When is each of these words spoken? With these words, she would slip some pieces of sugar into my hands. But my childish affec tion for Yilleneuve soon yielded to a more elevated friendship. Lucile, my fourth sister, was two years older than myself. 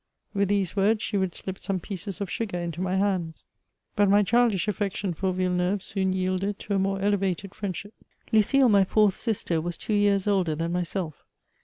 With 0.33 0.47
these 0.49 0.75
words, 0.75 1.03
she 1.03 1.15
would 1.15 1.35
slip 1.35 1.59
some 1.59 1.79
pieces 1.79 2.19
of 2.21 2.27
sugar 2.31 2.57
into 2.57 2.81
my 2.81 2.95
hands. 2.97 3.43
But 3.95 4.09
my 4.09 4.23
childish 4.23 4.67
affec 4.67 4.95
tion 4.95 5.13
for 5.13 5.31
Yilleneuve 5.31 5.83
soon 5.83 6.11
yielded 6.11 6.57
to 6.57 6.73
a 6.73 6.79
more 6.79 6.99
elevated 6.99 7.53
friendship. 7.53 7.93
Lucile, 8.31 8.67
my 8.67 8.83
fourth 8.83 9.13
sister, 9.13 9.61
was 9.61 9.77
two 9.77 9.93
years 9.93 10.25
older 10.27 10.55
than 10.55 10.71
myself. 10.73 11.23